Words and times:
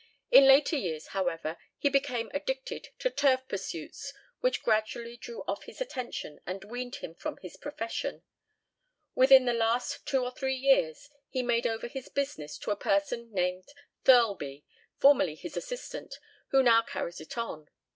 In 0.31 0.47
later 0.47 0.75
years, 0.77 1.09
however, 1.09 1.57
he 1.77 1.87
became 1.87 2.31
addicted 2.33 2.87
to 2.97 3.11
turf 3.11 3.47
pursuits, 3.47 4.11
which 4.39 4.63
gradually 4.63 5.15
drew 5.15 5.43
off 5.47 5.65
his 5.65 5.79
attention 5.79 6.39
and 6.47 6.63
weaned 6.63 6.95
him 6.95 7.13
from 7.13 7.37
his 7.37 7.55
profession. 7.55 8.23
Within 9.13 9.45
the 9.45 9.53
last 9.53 10.03
two 10.07 10.23
or 10.23 10.31
three 10.31 10.55
years 10.55 11.07
he 11.29 11.43
made 11.43 11.67
over 11.67 11.87
his 11.87 12.09
business 12.09 12.57
to 12.57 12.71
a 12.71 12.75
person 12.75 13.31
named 13.31 13.67
Thirlby, 14.03 14.65
formerly 14.97 15.35
his 15.35 15.55
assistant, 15.55 16.15
who 16.47 16.63
now 16.63 16.81
carries 16.81 17.21
it 17.21 17.37
on. 17.37 17.69